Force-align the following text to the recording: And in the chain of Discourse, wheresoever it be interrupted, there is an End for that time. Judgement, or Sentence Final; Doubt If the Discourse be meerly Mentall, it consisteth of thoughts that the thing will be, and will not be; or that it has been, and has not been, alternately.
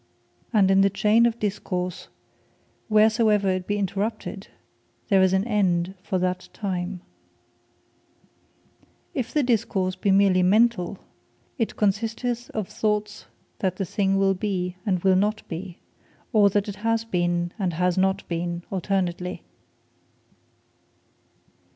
And 0.51 0.71
in 0.71 0.81
the 0.81 0.89
chain 0.89 1.27
of 1.27 1.37
Discourse, 1.37 2.07
wheresoever 2.89 3.47
it 3.49 3.67
be 3.67 3.77
interrupted, 3.77 4.47
there 5.09 5.21
is 5.21 5.31
an 5.31 5.45
End 5.45 5.93
for 6.01 6.17
that 6.17 6.49
time. 6.53 7.01
Judgement, 7.61 8.03
or 8.23 9.13
Sentence 9.13 9.13
Final; 9.13 9.13
Doubt 9.13 9.19
If 9.27 9.33
the 9.35 9.43
Discourse 9.43 9.95
be 9.97 10.09
meerly 10.11 10.41
Mentall, 10.41 10.97
it 11.59 11.75
consisteth 11.75 12.49
of 12.49 12.67
thoughts 12.67 13.25
that 13.59 13.75
the 13.75 13.85
thing 13.85 14.17
will 14.17 14.33
be, 14.33 14.75
and 14.87 15.03
will 15.03 15.15
not 15.15 15.47
be; 15.47 15.77
or 16.33 16.49
that 16.49 16.67
it 16.67 16.77
has 16.77 17.05
been, 17.05 17.51
and 17.59 17.73
has 17.73 17.95
not 17.95 18.27
been, 18.27 18.63
alternately. 18.71 19.43